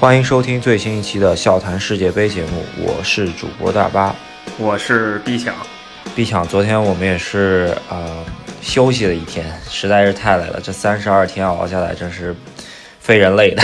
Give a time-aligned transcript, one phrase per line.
[0.00, 4.14] 欢迎收听最新一期的笑谈世界杯节目，我是主播大巴，
[4.56, 5.52] 我是毕抢。
[6.14, 8.24] 毕抢，昨天我们也是呃
[8.60, 12.32] 休息了一天，实在是太累了，这三十二天熬下来真是
[13.00, 13.62] 非人类的。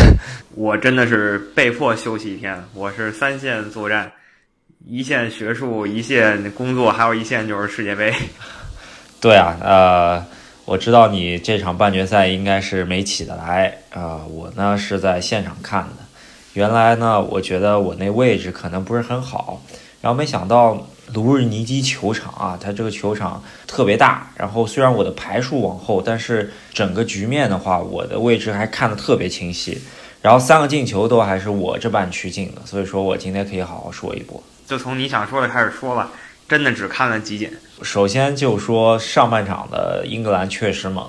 [0.57, 4.11] 我真的是被迫休息一天，我是三线作战，
[4.89, 8.12] 一线学术，一线工作，还有一线就是世界杯。
[9.21, 10.27] 对啊，呃，
[10.64, 16.03] 我知道你这场半决赛应该是没起得来啊、呃我呢是在现场看的。
[16.54, 19.60] 原来呢，我觉得我那位置可能不是很好，
[20.00, 29.80] 然后没想到卢日尼基球场啊，它这个球场特别大，然后虽然我的排数往后，但是整个局面的话，我的位置还看得特别清晰。
[30.22, 34.42] 然后三个进球都还是我这半区进的，所以说我今天可以好好说一波。
[34.66, 36.12] 就从你想说的开始说吧，
[36.48, 37.50] 真的只看了集锦。
[37.82, 41.06] 首先就说上半场的英格兰确实猛，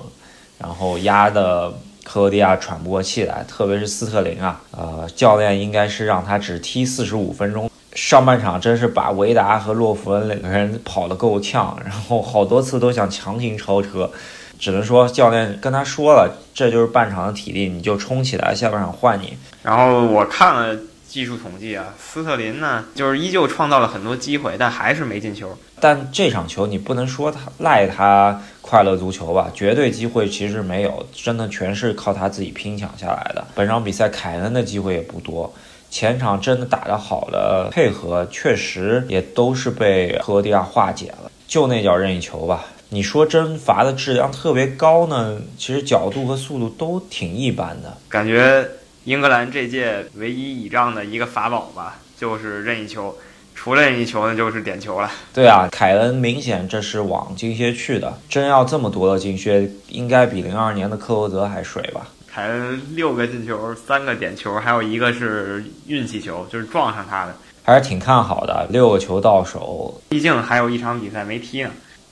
[0.58, 1.72] 然后压的
[2.16, 7.70] 克罗地亚喘不过气来，特别是斯特林啊，呃，教练应该是让他只踢四十五分钟。
[7.92, 14.10] 上半场真是把维达和洛弗恩两个人跑得够呛，然后好多次都想强行超车，
[14.58, 19.36] 只能说教练跟他说了，这就是半场的体力，你就冲起来，下半场换你。
[19.62, 20.74] 然后我看了
[21.06, 25.54] 技术统计啊，斯特林呢，就是依旧创造了很多机会，但还是没进球。
[25.78, 33.46] 但这场球你不能说他赖他快乐足球吧，绝对机会其实没有，真的全是靠他自己拼抢下来的。
[33.54, 35.54] 本场比赛凯恩的机会也不多，
[35.88, 42.64] 前场真的打得好的配合确实也都是被科罗地亚化解了，就那脚任意球吧。
[42.88, 47.96] 你说真罚的质量特别高呢，其实角度和速度都挺一般的。
[48.08, 48.68] 感觉
[49.04, 53.16] 英格兰这届唯一倚仗的一个法宝吧，就是任意球。
[53.56, 55.10] 除了任意球呢，就是点球了。
[55.34, 62.06] 对啊，凯恩明显这是往金靴去的，真要这么夺了金靴，应该比零二年的克罗泽还水吧？
[62.32, 67.34] 凯恩六个进球，三个点球，还有一个是运气球，就是撞上他的。
[67.64, 70.00] 还是挺看好的，六个球到手。
[70.10, 71.70] 毕竟还有一场比赛没踢呢。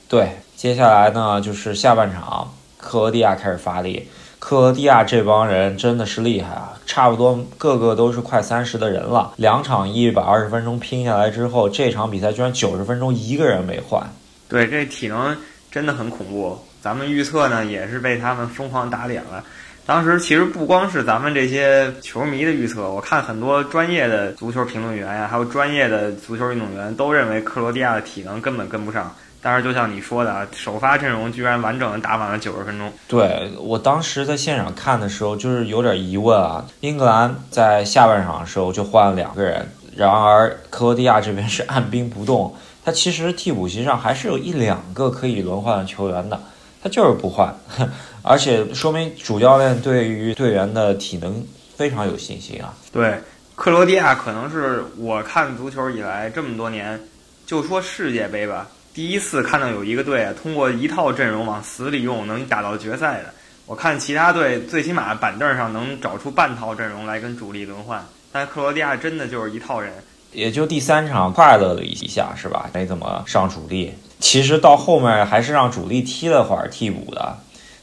[0.09, 4.09] 对，接下来呢就是下半场，克罗地亚开始发力。
[4.39, 9.33] 克罗地亚这帮人真的是厉害啊，差不多个个都是快三十的人了。
[9.37, 14.01] 两场一百二十分钟拼下来之后，这场比赛居然九十分钟一个人没换。
[14.47, 15.35] 对，这体能
[15.71, 16.57] 真的很恐怖。
[16.81, 19.43] 咱们预测呢也是被他们疯狂打脸了。
[19.87, 29.15] 当时其实不光是咱们这些球迷的预测，我看很多专业的足球评论员呀，还有专业的足球运动员都认为克罗地亚的体能根本跟不上。
[29.45, 32.91] 但是就像你说的啊，首发阵容居然完整的打满了九十分钟。
[33.07, 36.65] 对我当时在现场看的时候，就是有点疑问啊。
[36.79, 42.55] 英格兰在下半场的时候就换了两个人，然而克罗地亚这边是按兵不动。
[42.83, 46.41] 他其实替补席上还是有一两个可以轮换的球员的，
[46.81, 47.53] 他就是不换，
[48.23, 51.45] 而且说明主教练对于队员的体能
[51.75, 52.73] 非常有信心啊。
[52.91, 53.19] 对，
[53.53, 56.99] 克罗地亚可能是我看足球以来这么多年，
[57.45, 58.65] 就说世界杯吧。
[58.95, 63.25] 第一次看到有一个队啊，通过一套阵容往死里用，能打到决赛的。
[63.65, 68.01] 我看其他队最起码板凳上能找出半套阵容来跟主力轮换，
[68.31, 69.91] 但克罗地亚真的就是一套人。
[70.31, 72.69] 也就第三场快乐了一下，是吧？
[72.73, 73.93] 没怎么上主力。
[74.21, 77.37] 其实到后面还是让主力踢了会儿替补的。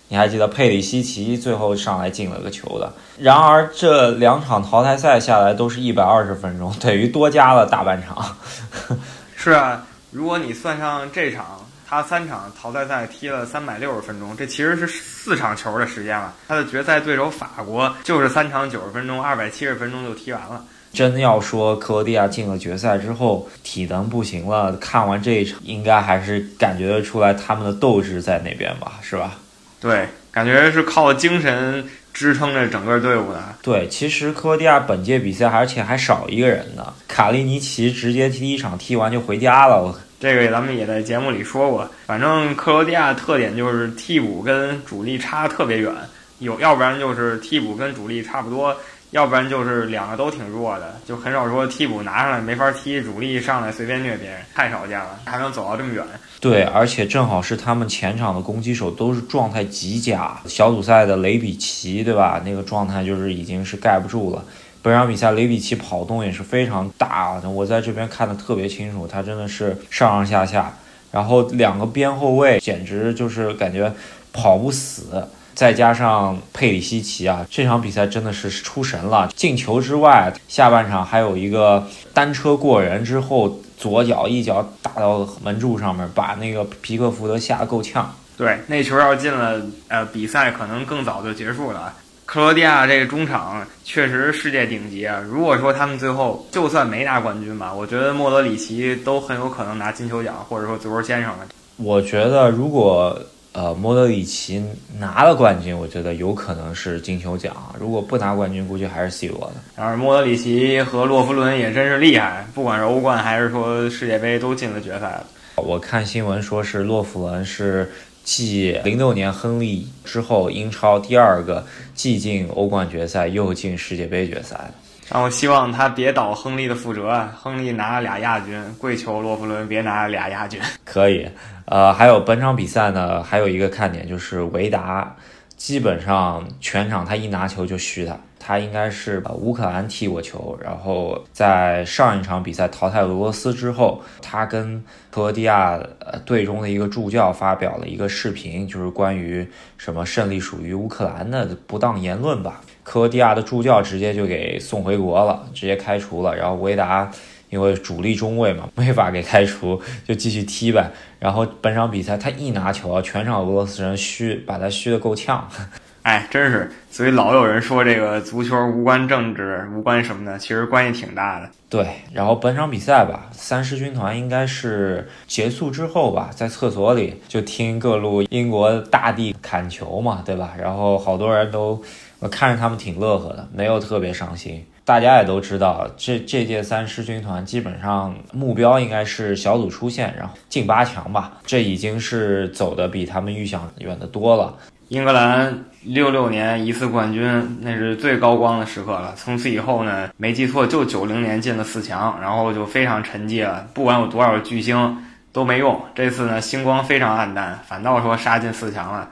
[0.09, 2.91] 你还记得佩里西奇最后上来进了个球的。
[3.19, 8.35] 然而这两场淘汰赛下来都是一百二十分钟，等于多加了大半场。
[9.37, 9.85] 是啊。
[10.13, 16.35] 如果你算上这场，他三场淘汰赛踢了三百六十分钟，这其实是四场球的时间了。
[16.47, 20.63] 他的决赛对手法国就是三场九十分钟，二百七十分钟就踢完了。
[20.93, 29.39] 真要说克罗地亚进了决赛之后体能不行了，看完这一场，应该还是感觉得出来他们的斗志在那边吧，是吧？
[29.81, 33.43] 对，感觉是靠精神支撑着整个队伍的。
[33.63, 39.99] 对，其实克罗地亚本届比赛而且还少一个人呢，卡利尼奇直接第一场踢完就回家了。
[40.23, 45.93] 这个咱们也在节目里说过，反正克罗地亚特点就是替补跟主力差特别远，
[46.39, 48.73] 有要不然就是替补跟主力差不多，
[49.11, 56.05] 要不然就是两个都挺弱的，就很少说替补拿上来没法踢，主力上来随便虐别人，太少见了，还能走到这么远。
[56.39, 62.41] 对，而且正好是他们前场的攻击手都是状态极佳，小组赛的雷比奇，对吧？
[62.45, 64.45] 那个状态就是已经是盖不住了。
[64.83, 70.75] 本场比赛雷比奇跑动也是非常大，我在这边看的特别清楚，他真的是上上下下，
[71.13, 73.93] 然后两个边后卫简直就是感觉
[74.33, 79.31] 跑不死，再加上佩里西奇啊，这场比赛真的是出神了。
[79.37, 88.13] 进球之外，下半场还有一个单车过人之后，左脚一脚打到门柱上面，把那个皮克福德吓得够呛。
[88.37, 91.95] 对，那球要进了，呃，比赛可能更早就结束了。
[92.33, 95.23] 克罗地亚这个中场确实世界顶级啊！
[95.29, 101.49] 如果说他们最后就算没拿冠军吧，我觉得莫德里奇都很有可能拿金球奖，或者说足球先生了。
[101.77, 103.21] 我觉得如果
[103.53, 104.65] 呃莫德里奇
[104.99, 109.57] 拿了冠军，我觉得有可能是金球奖；如果不拿冠军，估计还是 C 罗的。
[109.77, 115.27] 然而莫德里奇和洛夫伦也真是厉害，不管是欧冠还是说世界杯，都进了决赛了。
[115.57, 117.93] 我看新闻说是洛夫伦是。
[118.25, 124.75] 继零六年亨利之后，英超第二个既进欧冠决赛又进世界杯决赛的。
[125.11, 127.37] 然后希望他别倒亨利的覆辙啊！
[127.39, 130.59] 亨利拿了俩亚军，跪求洛夫伦别拿俩亚军。
[130.85, 131.29] 可以，
[131.67, 135.15] 呃，还有本场比赛呢，还有一个看点就是维达，
[135.63, 138.19] 基本上全场他一拿球就虚他。
[138.37, 144.83] 他应该是把乌克兰踢过球，然后在上一场比赛淘汰俄罗斯之后，他跟
[145.13, 145.79] 克罗地亚
[146.25, 149.49] 队中的一个助教发表了一个视频，就是关于
[149.79, 152.61] 什么胜利属于乌克兰的不当言论吧。
[152.83, 156.35] 克罗地亚的助教直接就给送回国了，直接开除了。
[156.35, 157.09] 然后维达
[157.53, 159.79] 因为主力中卫嘛，没法给开除，
[160.09, 160.91] 就继续踢呗。
[161.19, 165.47] 然后本场比赛他一拿球，全场俄罗斯人虚，把他虚的够呛。
[166.03, 171.49] 哎，真是，所以老有人说这个足球无关政治，无关什么的，其实关系挺大的。
[171.69, 180.55] 对，然后本场比赛吧，三狮军团应该是结束之后吧，在厕所里就听各路英国大帝砍球嘛，对吧？
[180.59, 181.81] 然后好多人都
[182.19, 184.65] 我看着他们挺乐呵的，没有特别伤心。
[184.93, 191.33] 大家也都知道，这这届三狮军团基本上目标应该是小组出线，然后进八强吧。
[191.47, 194.55] 这已经是走的比他们预想远的多了。
[194.89, 199.15] 英格兰六六年一次冠军，那是最高光的时刻了。
[199.17, 203.67] 从此以后呢，没记错就九零年进了四强，然后就非常沉寂了。
[203.73, 205.03] 不管有多少巨星
[205.33, 205.81] 都没用。
[205.95, 209.09] 这次呢，星光非常暗淡，反倒说杀进四强了。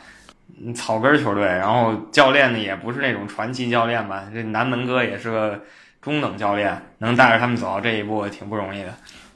[0.75, 4.25] 草根球队，然后教练呢也不是那种传奇教练吧？
[4.33, 5.59] 这南门哥也是个
[6.03, 8.89] 中等教练，能带着他们走到这一步，挺不容易的。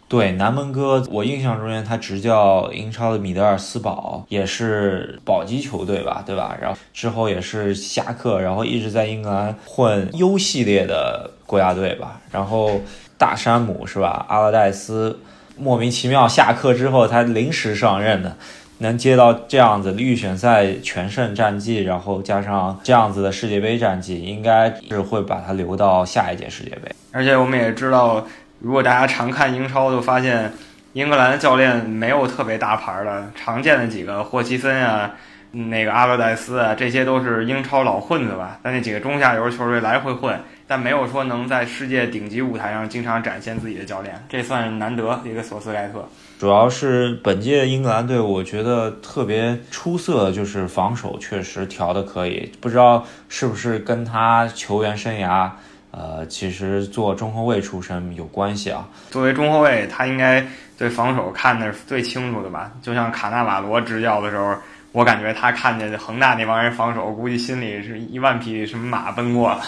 [0.07, 6.57] 对南门哥，我印象中间他执教英超的米德尔斯堡也是保级球队吧，对吧？
[6.61, 12.21] 然后之后也是下课，然后一直在英格兰混 U 系列的国家队吧。
[12.31, 12.81] 然后
[13.17, 14.25] 大山姆是吧？
[14.29, 15.19] 阿勒代斯
[15.57, 18.37] 莫名其妙下课之后他临时上任的，
[18.79, 26.91] 能接到这样子的预选赛全胜战绩，然后加上这样子的世界杯战绩，应该是会把他留到下一届世界杯。
[27.13, 28.27] 而且我们也知道。
[28.61, 30.51] 如果大家常看英超，就发现
[30.95, 35.11] 英格兰的教练没有特别大牌的，常见的几个霍奇森啊，
[35.51, 38.59] 那个阿勒代斯啊，这些都是英超老混子吧。
[38.65, 46.09] 在那几个中下游球队来回混，但没有说能在世界顶级舞台上经常展现自己的教练，这算难得一个索斯盖特。
[46.45, 55.51] 主要是本届英格兰队，我觉得特别出色，就是防守确实调的可以，不知道是不是跟他球员生涯。
[55.91, 58.87] 呃，其实做中后卫出身有关系啊。
[59.11, 60.47] 作为中后卫，他应该
[60.77, 62.71] 对防守看的是最清楚的吧？
[62.83, 64.55] 就像卡纳瓦罗执教的时候，
[64.93, 69.63] 我感觉他看见恒大那帮人防守，估计心里是一万匹什么马奔过了。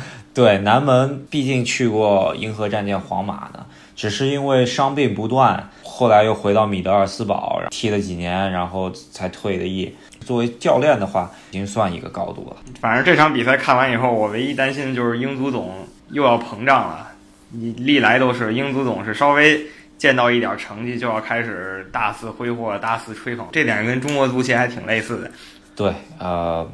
[0.34, 3.64] 对，南门毕竟去过银河战舰皇马的，
[3.94, 9.94] 只是因为伤病不断，后来又回到米德尔斯堡踢了几年，然后才退的役。
[10.20, 12.56] 作为教练的话，已经算一个高度了。
[12.80, 17.08] 反正这场比赛看完以后，我唯一担心的就是英足总又要膨胀了。
[17.50, 19.66] 你历来都是英足总是稍微
[19.96, 25.30] 见到一点成绩就要开始大肆挥霍、大肆吹捧，这点跟中国足协还挺类似的。
[25.76, 26.68] 对，呃，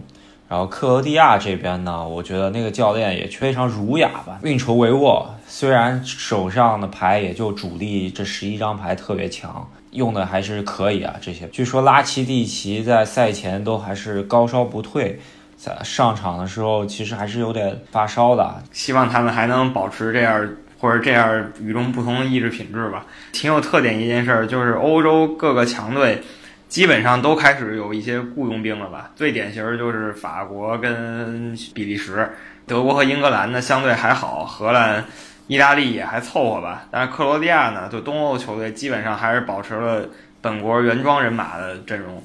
[0.52, 5.24] 然后克罗地亚这边呢，我觉得那个教练也非常儒雅吧，运筹帷幄。
[5.46, 9.66] 虽然手上的牌也就主力这十一张牌特别强。
[9.92, 15.18] 用的还是可以啊，这些据说拉奇蒂奇在赛前都还是高烧不退，
[15.56, 18.62] 在上场的时候其实还是有点发烧的。
[18.72, 20.46] 希望他们还能保持这样
[20.78, 23.06] 或者这样与众不同的意志品质吧。
[23.32, 26.20] 挺有特点一件事儿就是欧洲各个强队
[26.72, 29.10] 基本上都开始有一些雇佣兵了吧。
[29.14, 32.30] 最典型就是法国跟比利时，
[32.66, 35.04] 德国和英格兰呢相对还好，荷兰。
[35.48, 40.08] 意大利也还凑合吧，但是克罗地亚呢，就东欧球队基本上还是保持了
[40.40, 42.22] 本国原装人马的阵容。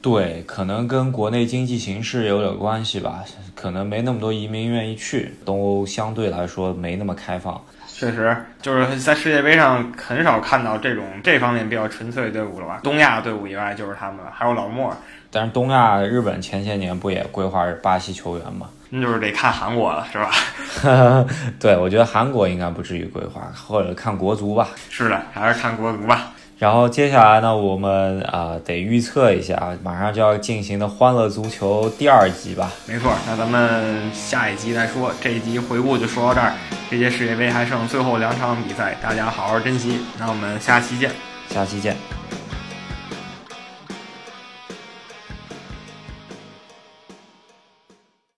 [0.00, 3.24] 对，可能跟国内经济形势有点关系吧，
[3.56, 7.60] 可能没那么多移民愿意去东欧，相对来说没那么开放。
[8.00, 12.80] 确实，就是在世界杯上很少看到这种这方面比较纯粹的队伍了吧？
[12.82, 14.90] 东亚队伍以外就是他们了，还有老莫。
[15.30, 18.70] 但是东亚日本前些年不也规划巴西球员吗？
[18.88, 21.26] 那就是得看韩国了，是吧？
[21.60, 24.70] 对，我觉得韩国应该不至于规划，或者看国足吧。
[24.88, 26.32] 是的，还是看国足吧。
[26.60, 32.70] 然后接下来呢，我们啊、得预测一下，马上就要进行的《欢乐足球》第二集吧。
[32.86, 35.10] 没错，那咱们下一集再说。
[35.22, 36.52] 这一集回顾就说到这儿，
[36.90, 40.00] 这届世界杯还剩最后两场比赛，大家好好珍惜。
[40.18, 41.10] 那我们下期见。
[41.48, 42.19] 下期见。